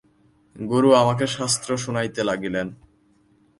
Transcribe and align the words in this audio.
গুরু 0.55 0.89
আমাকে 0.93 1.25
শাস্ত্র 1.27 1.69
শুনাইতে 1.77 2.21
লাগিলেন। 2.23 2.67